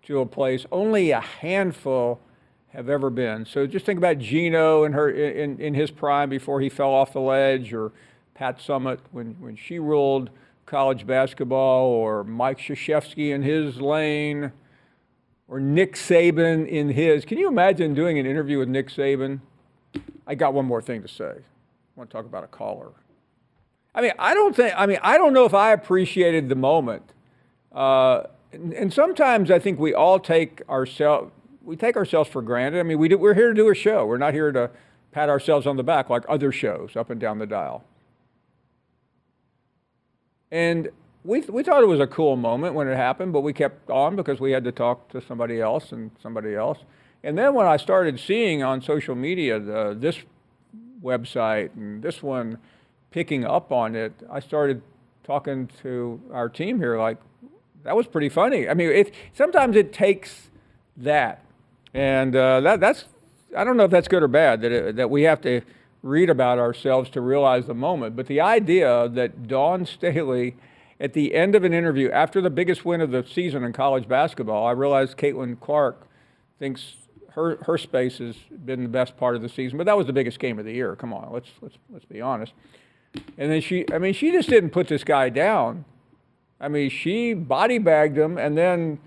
[0.05, 2.21] to a place only a handful
[2.79, 3.45] have ever been.
[3.45, 7.13] So just think about Gino in her in, in his prime before he fell off
[7.13, 7.91] the ledge, or
[8.35, 10.31] Pat Summitt when, when she ruled
[10.65, 14.53] college basketball, or Mike Krzyzewski in his lane,
[15.49, 17.25] or Nick Saban in his.
[17.25, 19.41] Can you imagine doing an interview with Nick Saban?
[20.25, 21.25] I got one more thing to say.
[21.25, 22.93] I want to talk about a caller.
[23.93, 24.73] I mean, I don't think.
[24.77, 27.13] I mean, I don't know if I appreciated the moment.
[27.73, 32.81] Uh, and, and sometimes I think we all take ourselves we take ourselves for granted.
[32.81, 34.07] I mean, we do, we're here to do a show.
[34.07, 34.71] We're not here to
[35.13, 37.85] pat ourselves on the back like other shows up and down the dial.
[40.51, 40.89] And
[41.25, 44.17] we, we thought it was a cool moment when it happened, but we kept on
[44.17, 46.79] because we had to talk to somebody else and somebody else.
[47.23, 50.19] And then when I started seeing on social media the, this
[51.03, 52.59] website and this one
[53.11, 54.83] picking up on it, I started
[55.25, 57.19] talking to our team here like,
[57.85, 58.69] that was pretty funny.
[58.69, 60.51] I mean, it, sometimes it takes
[60.97, 61.45] that
[61.99, 63.07] and uh, that, that's,
[63.57, 65.63] I don't know if that's good or bad, that, it, that we have to
[66.03, 68.15] read about ourselves to realize the moment.
[68.15, 70.55] But the idea that Dawn Staley,
[71.01, 74.07] at the end of an interview, after the biggest win of the season in college
[74.07, 76.07] basketball, I realized Caitlin Clark
[76.61, 76.95] thinks
[77.33, 79.77] her, her space has been the best part of the season.
[79.77, 80.95] But that was the biggest game of the year.
[80.95, 82.53] Come on, let's, let's, let's be honest.
[83.37, 85.85] And then she, I mean, she just didn't put this guy down.
[86.61, 89.01] I mean, she body bagged him and then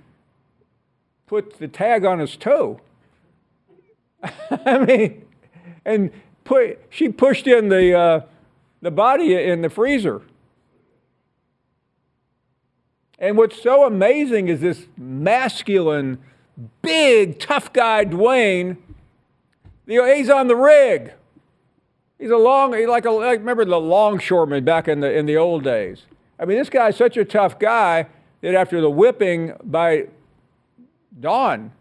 [1.31, 2.81] put the tag on his toe.
[4.65, 5.23] I mean,
[5.85, 6.11] and
[6.43, 8.21] put she pushed in the uh,
[8.81, 10.23] the body in the freezer.
[13.17, 16.17] And what's so amazing is this masculine,
[16.81, 18.75] big, tough guy, Dwayne.
[19.85, 21.13] You know, he's on the rig.
[22.19, 25.37] He's a long, he's like a like, remember the longshoreman back in the in the
[25.37, 26.01] old days.
[26.37, 28.07] I mean, this guy's such a tough guy
[28.41, 30.07] that after the whipping by
[31.19, 31.71] Dawn.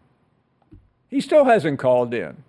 [1.09, 2.45] He still hasn't called in.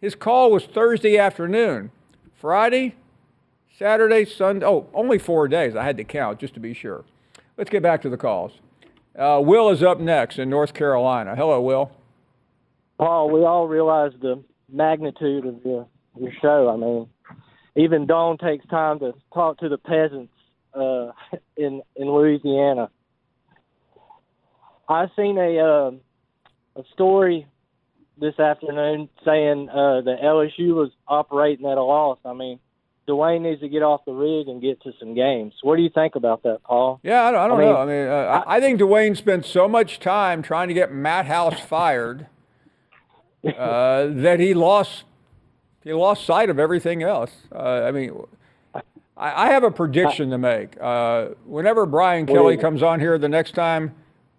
[0.00, 1.90] His call was Thursday afternoon.
[2.34, 2.94] Friday,
[3.78, 4.64] Saturday, Sunday.
[4.64, 5.74] Oh, only four days.
[5.74, 7.04] I had to count just to be sure.
[7.56, 8.52] Let's get back to the calls.
[9.18, 11.34] Uh, Will is up next in North Carolina.
[11.34, 11.90] Hello, Will.
[12.98, 15.86] Paul, we all realize the magnitude of your,
[16.18, 16.68] your show.
[16.68, 17.08] I mean,
[17.76, 20.32] even Dawn takes time to talk to the peasants
[20.74, 21.12] uh,
[21.56, 22.90] in in Louisiana.
[24.88, 25.90] I seen a uh,
[26.76, 27.46] a story
[28.18, 32.18] this afternoon saying uh, that LSU was operating at a loss.
[32.24, 32.60] I mean,
[33.08, 35.54] Dwayne needs to get off the rig and get to some games.
[35.62, 37.00] What do you think about that, Paul?
[37.02, 37.76] Yeah, I don't, I don't I mean, know.
[37.76, 41.26] I mean, uh, I, I, think Dwayne spent so much time trying to get Matt
[41.26, 42.26] House fired
[43.44, 45.04] uh, that he lost
[45.84, 47.30] he lost sight of everything else.
[47.54, 48.12] Uh, I mean,
[48.74, 48.82] I,
[49.16, 50.76] I have a prediction to make.
[50.80, 53.94] Uh, whenever Brian Kelly comes on here the next time,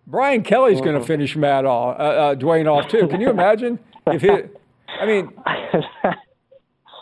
[0.07, 3.07] Brian Kelly's going to finish Matt off, uh, uh, Dwayne off too.
[3.07, 4.29] Can you imagine if he?
[4.29, 5.33] I mean,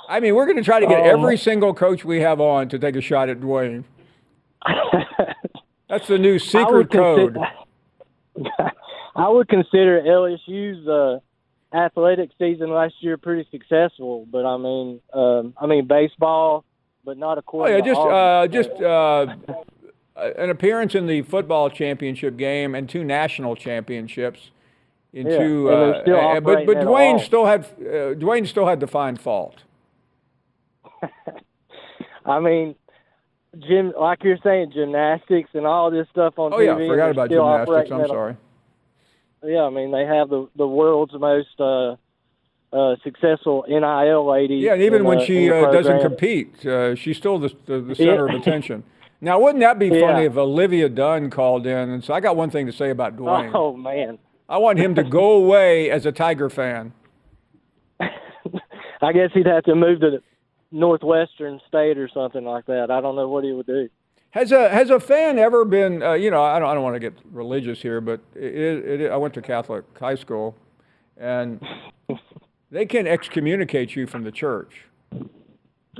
[0.09, 1.03] I mean, we're going to try to get Oh.
[1.19, 3.83] every single coach we have on to take a shot at Dwayne.
[5.89, 7.37] That's the new I secret would code.
[8.35, 8.71] consider-
[9.15, 11.19] I would consider LSU's uh,
[11.77, 16.65] athletic season last year pretty successful, but I mean, um, I mean baseball,
[17.05, 19.35] but not Oh according yeah, just uh, just uh,
[20.15, 24.51] an appearance in the football championship game and two national championships.
[25.13, 28.79] In Yeah, two, uh, still uh, but but Dwayne still had uh, Dwayne still had
[28.81, 29.63] to find fault.
[32.25, 32.75] I mean,
[33.59, 36.65] gym, like you're saying, gymnastics and all this stuff on Oh TV.
[36.65, 37.91] yeah, and forgot about gymnastics.
[37.91, 38.37] I'm at a- sorry.
[39.43, 41.95] Yeah, I mean they have the the world's most uh,
[42.73, 44.55] uh, successful NIL lady.
[44.55, 47.79] Yeah, and even in when the- she uh, doesn't compete, uh, she's still the, the,
[47.79, 48.11] the Yeah.
[48.11, 48.83] center of attention.
[49.25, 52.51] Now, wouldn't that be funny if Olivia Dunne called in and said, "I got one
[52.51, 53.51] thing to say about Dwayne.
[53.55, 56.93] Oh man, I want him to go away as a Tiger fan."
[57.99, 60.23] I guess he'd have to move to the
[60.71, 62.91] northwestern state or something like that.
[62.91, 63.89] I don't know what he would do.
[64.29, 66.03] Has a has a fan ever been?
[66.03, 69.11] Uh, you know, I don't I don't want to get religious here, but it, it,
[69.11, 70.55] I went to Catholic high school,
[71.17, 71.59] and
[72.69, 74.83] they can excommunicate you from the church.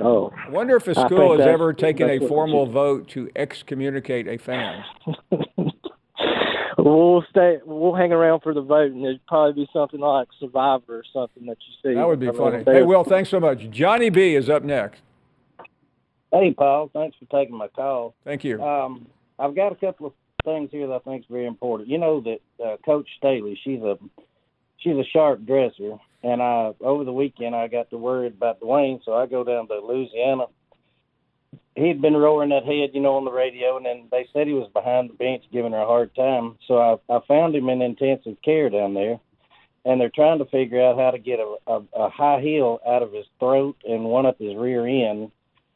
[0.00, 4.28] Oh, I wonder if a school has that's- ever taken a formal vote to excommunicate
[4.28, 4.84] a fan.
[6.78, 7.58] We'll stay.
[7.64, 11.46] We'll hang around for the vote, and it'd probably be something like Survivor or something
[11.46, 11.94] that you see.
[11.96, 12.62] That would be funny.
[12.64, 13.68] Hey, Will, thanks so much.
[13.70, 15.00] Johnny B is up next.
[16.30, 16.90] Hey, Paul.
[16.92, 18.14] Thanks for taking my call.
[18.24, 18.62] Thank you.
[18.62, 19.06] Um,
[19.38, 20.12] I've got a couple of
[20.44, 21.88] things here that I think is very important.
[21.88, 23.98] You know that uh, Coach Staley, she's a
[24.78, 29.00] she's a sharp dresser, and I over the weekend I got to worried about Dwayne,
[29.04, 30.46] so I go down to Louisiana.
[31.76, 34.54] He'd been roaring that head, you know, on the radio, and then they said he
[34.54, 36.56] was behind the bench giving her a hard time.
[36.66, 39.20] So I, I found him in intensive care down there,
[39.84, 43.02] and they're trying to figure out how to get a, a, a high heel out
[43.02, 45.30] of his throat and one up his rear end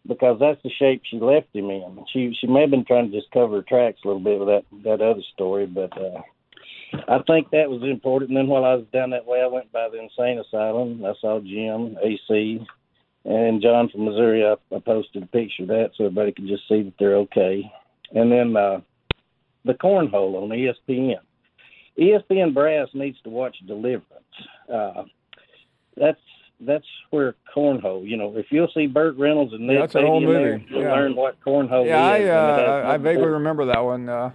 [0.08, 2.04] because that's the shape she left him in.
[2.12, 4.48] She she may have been trying to just cover her tracks a little bit with
[4.48, 6.22] that that other story, but uh,
[7.08, 8.30] I think that was important.
[8.30, 11.04] And then while I was down that way, I went by the insane asylum.
[11.04, 12.66] I saw Jim, AC,
[13.24, 14.44] and John from Missouri.
[14.44, 17.70] I, I posted a picture of that so everybody could just see that they're okay.
[18.12, 18.80] And then uh,
[19.64, 21.18] the cornhole on ESPN.
[21.98, 24.04] ESPN brass needs to watch Deliverance.
[24.72, 25.04] Uh,
[25.96, 26.20] that's
[26.60, 28.06] that's where cornhole.
[28.06, 30.52] You know, if you'll see Burt Reynolds and Ned Yeah, that's old Beatty in there,
[30.58, 30.66] movie.
[30.70, 30.92] you'll Yeah.
[30.92, 32.10] learn what cornhole Yeah, is.
[32.10, 34.08] I, it has uh, I nothing vaguely remember that one.
[34.08, 34.30] Uh,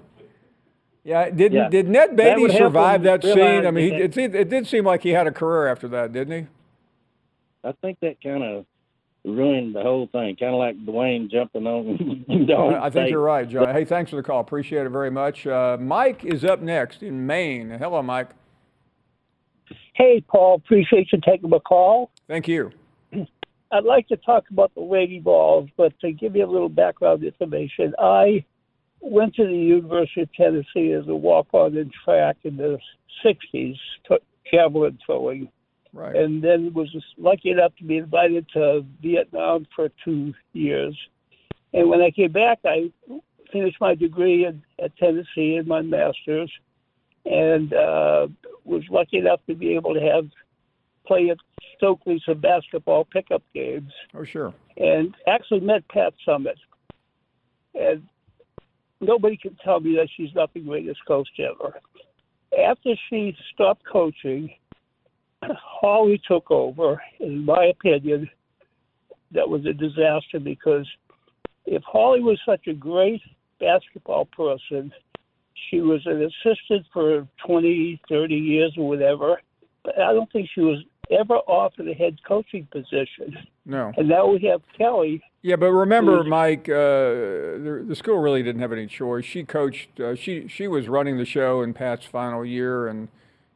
[1.06, 1.70] yeah, did Yeah.
[1.70, 3.66] did Ned Beatty would help survive that scene?
[3.66, 6.12] I mean, he, it, did- it did seem like he had a career after that,
[6.12, 6.48] didn't he?
[7.64, 8.66] I think that kind of
[9.24, 10.36] ruined the whole thing.
[10.36, 12.26] Kind of like Dwayne jumping on.
[12.52, 13.12] on I, I think stage.
[13.12, 13.74] you're right, John.
[13.74, 14.40] Hey, thanks for the call.
[14.42, 15.48] Appreciate it very much.
[15.48, 17.70] Uh, Mike is up next in Maine.
[17.70, 18.30] Hello, Mike.
[19.94, 22.12] Hey, Paul, appreciate you taking my call.
[22.28, 22.72] Thank you.
[23.72, 27.24] I'd like to talk about the Lady Vols, but to give you a little background
[27.24, 28.46] information, I
[29.12, 32.78] went to the University of Tennessee as a walk-on in track in the
[33.24, 33.36] 60s,
[34.08, 34.18] t-
[34.52, 35.50] javelin throwing.
[35.94, 36.16] Right.
[36.16, 40.98] And then was lucky enough to be invited to Vietnam for two years.
[41.74, 42.92] And when I came back, I
[43.52, 46.52] finished my degree in, at Tennessee and my master's,
[47.26, 48.28] and uh,
[48.66, 50.26] was lucky enough to be able to have
[51.08, 51.38] play at
[51.78, 54.54] Stokely some basketball pickup games, Oh, sure.
[54.78, 56.56] and actually met Pat Summitt.
[57.74, 58.04] And
[59.06, 61.80] nobody can tell me that she's not the greatest coach ever.
[62.58, 64.50] After she stopped coaching,
[65.44, 67.02] Holly took over.
[67.20, 68.30] In my opinion,
[69.32, 70.88] that was a disaster because
[71.66, 73.22] if Holly was such a great
[73.60, 74.92] basketball person,
[75.70, 79.42] she was an assistant for 20, 30 years or whatever,
[79.84, 80.80] but I don't think she was
[81.12, 83.38] ever offered a head coaching position.
[83.66, 83.92] No.
[83.98, 85.22] And now we have Kelly.
[85.42, 89.26] Yeah, but remember, Mike, uh, the, the school really didn't have any choice.
[89.26, 90.00] She coached.
[90.00, 93.10] Uh, she she was running the show in Pat's final year, and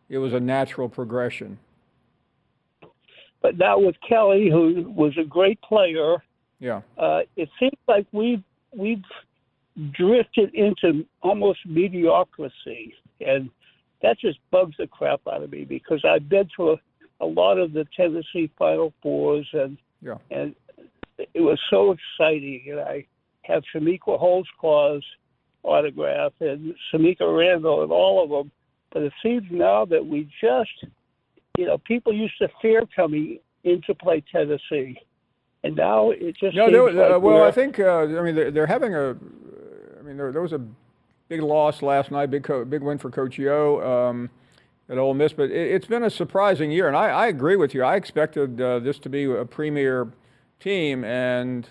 [0.07, 1.57] it was a natural progression.
[3.41, 6.17] But now with Kelly, who was a great player,
[6.59, 6.81] Yeah.
[6.97, 8.43] uh, it seems like we've
[8.75, 9.03] we've
[9.91, 12.93] drifted into almost mediocrity,
[13.25, 13.49] and
[14.01, 16.75] that just bugs the crap out of me because I've been to a,
[17.21, 20.17] a lot of the Tennessee Final Fours, and Yeah.
[20.31, 20.55] and
[21.17, 23.05] it was so exciting, and I
[23.43, 25.03] have Chamique Holdsclaw's
[25.63, 28.51] autograph and Semeka Randall and all of them.
[28.91, 30.85] But it seems now that we just,
[31.57, 34.97] you know, people used to fear coming in to play Tennessee.
[35.63, 36.71] and now it just no.
[36.71, 39.09] There, was- like uh, well, I think uh, I mean they're, they're having a.
[39.99, 40.61] I mean there, there was a
[41.27, 44.29] big loss last night, big co- big win for Coach Yo um,
[44.89, 47.73] at Ole Miss, but it, it's been a surprising year, and I, I agree with
[47.73, 47.83] you.
[47.83, 50.11] I expected uh, this to be a premier
[50.59, 51.67] team, and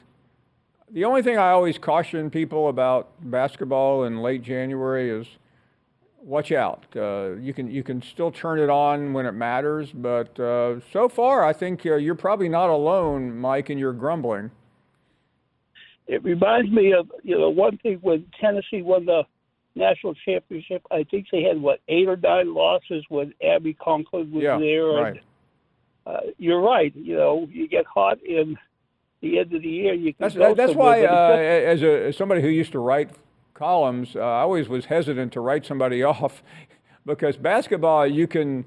[0.90, 5.26] the only thing I always caution people about basketball in late January is
[6.22, 6.84] watch out.
[6.96, 11.08] Uh, you can you can still turn it on when it matters, but uh, so
[11.08, 14.50] far I think uh, you're probably not alone, Mike, in your grumbling.
[16.06, 19.24] it reminds me of you know one thing when Tennessee won the
[19.78, 20.82] national championship.
[20.90, 24.86] I think they had what eight or nine losses when Abby Conklin was Yeah, there.
[24.86, 25.12] right.
[25.14, 25.20] And,
[26.06, 26.94] uh, you're right.
[26.96, 28.56] You know, you get hot in
[29.20, 29.94] the end of the year.
[29.94, 33.10] You can That's go that's why, uh, as a as somebody who used to write
[33.54, 36.42] columns, uh, I always was hesitant to write somebody off
[37.06, 38.64] because basketball you can.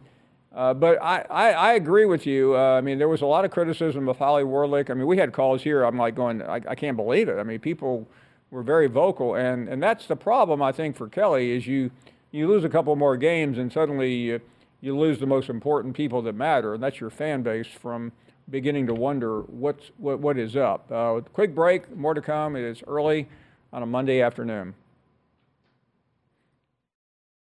[0.53, 2.57] Uh, but I, I, I agree with you.
[2.57, 4.89] Uh, I mean, there was a lot of criticism of Holly Warlick.
[4.89, 5.83] I mean, we had calls here.
[5.83, 7.37] I'm like going, I, I can't believe it.
[7.39, 8.05] I mean, people
[8.51, 11.89] were very vocal, and, and that's the problem I think for Kelly is you
[12.31, 14.39] you lose a couple more games and suddenly you,
[14.79, 18.11] you lose the most important people that matter, and that's your fan base from
[18.49, 20.91] beginning to wonder what's what what is up.
[20.91, 22.55] Uh, quick break, more to come.
[22.55, 23.27] It is early
[23.73, 24.75] on a Monday afternoon.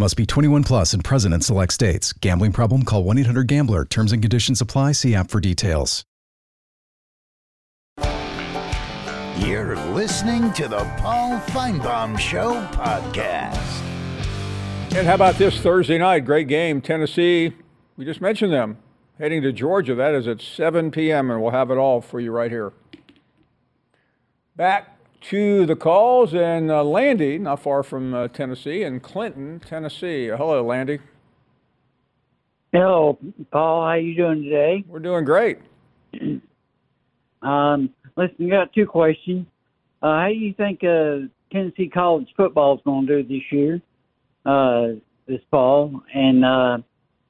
[0.00, 2.12] Must be 21 plus and present in select states.
[2.12, 2.84] Gambling problem?
[2.84, 3.84] Call 1 800 Gambler.
[3.84, 4.92] Terms and conditions apply.
[4.92, 6.04] See app for details.
[9.38, 13.56] You're listening to the Paul Finebaum Show podcast.
[14.96, 16.20] And how about this Thursday night?
[16.20, 17.52] Great game, Tennessee.
[17.96, 18.78] We just mentioned them
[19.18, 19.96] heading to Georgia.
[19.96, 21.30] That is at 7 p.m.
[21.30, 22.72] and we'll have it all for you right here.
[24.54, 30.26] Back to the calls and uh, Landy, not far from uh, Tennessee, and Clinton, Tennessee.
[30.28, 31.00] Hello, Landy.
[32.72, 33.18] Hello,
[33.50, 33.86] Paul.
[33.86, 34.84] How you doing today?
[34.86, 35.58] We're doing great.
[37.40, 39.46] Um, listen, we got two questions.
[40.02, 43.80] Uh, how do you think uh, Tennessee college football is going to do this year,
[44.44, 46.02] uh, this fall?
[46.12, 46.78] And uh,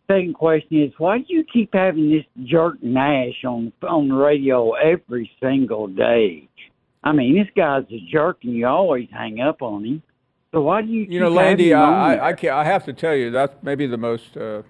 [0.07, 4.73] second question is, why do you keep having this jerk Nash on on the radio
[4.73, 6.49] every single day?
[7.03, 10.03] I mean, this guy's a jerk, and you always hang up on him.
[10.53, 11.07] So why do you?
[11.09, 12.15] You know, Landy, I.
[12.15, 14.63] I, I, can't, I have to tell you, that's maybe the most uh,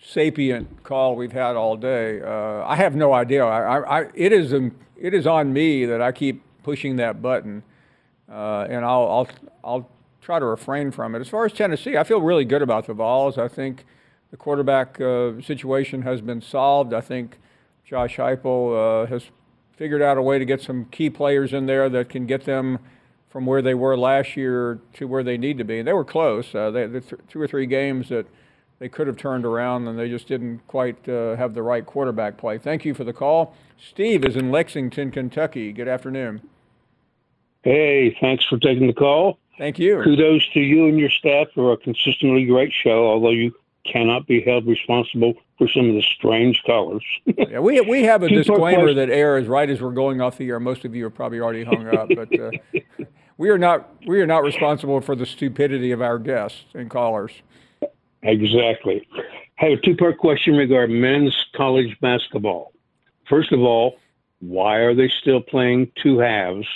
[0.00, 2.20] sapient call we've had all day.
[2.20, 3.44] Uh, I have no idea.
[3.44, 7.20] I, I, I, it, is, um, it is on me that I keep pushing that
[7.20, 7.62] button,
[8.30, 9.28] uh, and I'll, I'll,
[9.64, 9.90] I'll
[10.20, 11.20] try to refrain from it.
[11.20, 13.38] As far as Tennessee, I feel really good about the Vols.
[13.38, 13.84] I think
[14.30, 16.92] the quarterback uh, situation has been solved.
[16.92, 17.38] I think
[17.84, 19.24] Josh Heupel uh, has
[19.78, 22.80] figured out a way to get some key players in there that can get them
[23.30, 25.78] from where they were last year to where they need to be.
[25.78, 26.52] And they were close.
[26.52, 28.26] Uh, they th- two or three games that
[28.80, 32.36] they could have turned around, and they just didn't quite uh, have the right quarterback
[32.36, 32.58] play.
[32.58, 33.54] Thank you for the call.
[33.76, 35.72] Steve is in Lexington, Kentucky.
[35.72, 36.42] Good afternoon.
[37.62, 39.38] Hey, thanks for taking the call.
[39.58, 40.02] Thank you.
[40.02, 43.52] Kudos to you and your staff for a consistently great show, although you
[43.84, 47.04] cannot be held responsible for some of the strange callers.
[47.24, 50.48] yeah, we we have a Two-part disclaimer that airs right as we're going off the
[50.48, 50.60] air.
[50.60, 52.50] Most of you are probably already hung up, but uh,
[53.38, 57.32] we are not we are not responsible for the stupidity of our guests and callers.
[58.22, 59.06] Exactly.
[59.60, 62.72] I have a two part question regarding men's college basketball.
[63.28, 63.96] First of all,
[64.40, 66.66] why are they still playing two halves?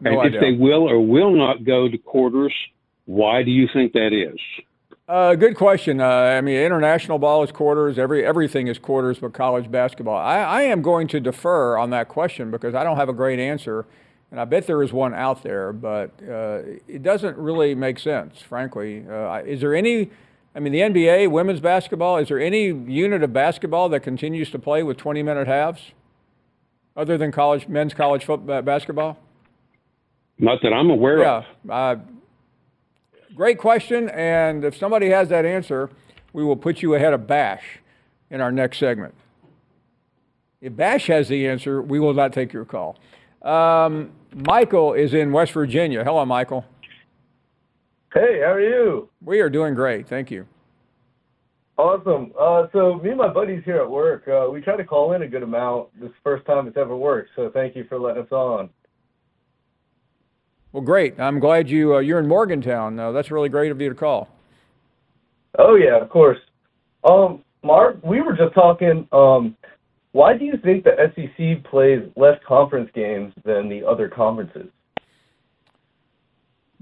[0.00, 2.54] No and if they will or will not go to quarters,
[3.04, 4.38] why do you think that is?
[5.10, 6.00] Uh, good question.
[6.00, 7.98] Uh, I mean, international ball is quarters.
[7.98, 10.16] Every everything is quarters, but college basketball.
[10.16, 13.40] I, I am going to defer on that question because I don't have a great
[13.40, 13.86] answer,
[14.30, 18.40] and I bet there is one out there, but uh, it doesn't really make sense,
[18.40, 19.04] frankly.
[19.10, 20.12] Uh, is there any?
[20.54, 22.18] I mean, the NBA women's basketball.
[22.18, 25.90] Is there any unit of basketball that continues to play with 20-minute halves,
[26.96, 29.18] other than college men's college football basketball?
[30.38, 31.44] Not that I'm aware of.
[31.66, 31.74] Yeah.
[31.74, 31.96] Uh,
[33.34, 34.08] great question.
[34.10, 35.90] And if somebody has that answer,
[36.32, 37.80] we will put you ahead of Bash
[38.30, 39.14] in our next segment.
[40.60, 42.98] If Bash has the answer, we will not take your call.
[43.42, 46.04] Um, Michael is in West Virginia.
[46.04, 46.64] Hello, Michael.
[48.12, 49.08] Hey, how are you?
[49.24, 50.08] We are doing great.
[50.08, 50.46] Thank you.
[51.78, 52.32] Awesome.
[52.38, 55.22] Uh, so me and my buddies here at work, uh, we try to call in
[55.22, 55.88] a good amount.
[55.98, 58.68] This is the first time it's ever worked, so thank you for letting us on.
[60.72, 61.18] Well, great.
[61.18, 62.98] I'm glad you uh, you're in Morgantown.
[62.98, 64.28] Uh, that's really great of you to call.
[65.58, 66.38] Oh yeah, of course.
[67.02, 69.08] Um, Mark, we were just talking.
[69.12, 69.56] Um,
[70.12, 74.68] why do you think the SEC plays less conference games than the other conferences?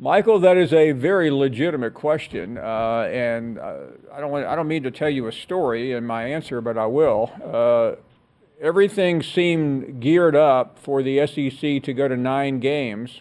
[0.01, 3.79] Michael, that is a very legitimate question, uh, and uh,
[4.13, 6.79] I don't want, I don't mean to tell you a story in my answer, but
[6.79, 7.33] I will.
[7.45, 8.01] Uh,
[8.61, 13.21] everything seemed geared up for the SEC to go to nine games,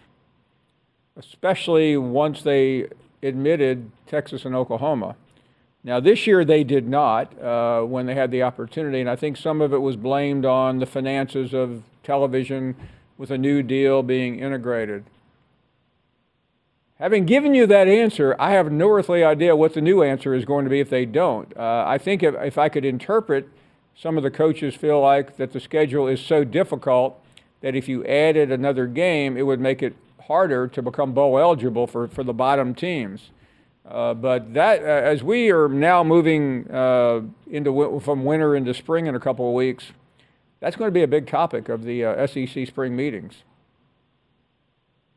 [1.18, 2.86] especially once they
[3.22, 5.16] admitted Texas and Oklahoma.
[5.84, 9.36] Now, this year they did not uh, when they had the opportunity, and I think
[9.36, 12.76] some of it was blamed on the finances of television
[13.16, 15.04] with a new deal being integrated.
[16.98, 20.44] Having given you that answer, I have no earthly idea what the new answer is
[20.44, 21.56] going to be if they don't.
[21.56, 23.48] Uh, I think if, if I could interpret,
[23.96, 27.20] some of the coaches feel like that the schedule is so difficult
[27.60, 29.94] that if you added another game, it would make it
[30.28, 33.30] harder to become bowl eligible for, for the bottom teams.
[33.86, 39.06] Uh, but that, uh, as we are now moving uh, into from winter into spring
[39.06, 39.92] in a couple of weeks,
[40.60, 43.42] that's going to be a big topic of the uh, SEC spring meetings.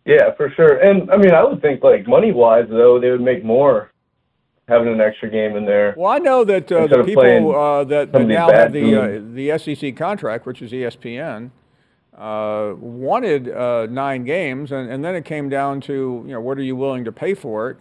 [0.05, 0.77] Yeah, for sure.
[0.77, 3.91] And I mean, I would think like money wise though, they would make more
[4.67, 5.93] having an extra game in there.
[5.97, 9.57] Well, I know that uh, the people uh, that, that now have the uh, the
[9.57, 11.51] SEC contract, which is ESPN,
[12.21, 16.55] uh, wanted uh, nine games, and, and then it came down to you know what
[16.59, 17.77] are you willing to pay for it.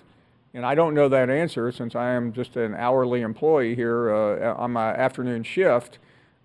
[0.55, 4.55] And I don't know that answer since I am just an hourly employee here uh,
[4.55, 5.99] on my afternoon shift.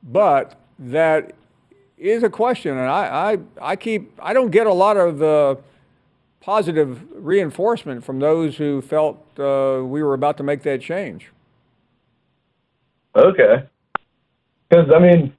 [0.04, 1.34] But that
[1.98, 5.56] is a question, and I, I, I keep I don't get a lot of uh,
[6.42, 11.32] positive reinforcement from those who felt uh, we were about to make that change.
[13.16, 13.64] Okay,
[14.70, 15.34] because I mean,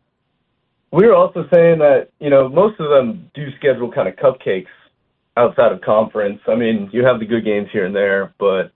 [0.92, 4.66] we were also saying that you know most of them do schedule kind of cupcakes
[5.36, 6.40] outside of conference.
[6.46, 8.72] I mean, you have the good games here and there, but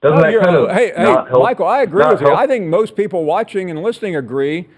[0.00, 1.66] doesn't oh, that kind of hey, hey, help, Michael?
[1.66, 2.32] I agree not with you.
[2.32, 4.68] I think most people watching and listening agree,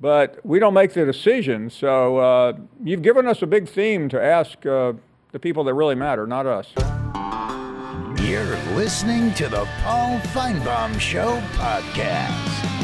[0.00, 1.70] but we don't make the decision.
[1.70, 2.52] So uh,
[2.82, 4.92] you've given us a big theme to ask uh,
[5.32, 6.72] the people that really matter, not us.
[8.20, 12.75] You're listening to the Paul Finebaum Show podcast.